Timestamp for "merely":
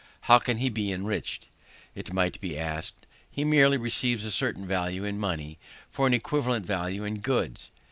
3.45-3.77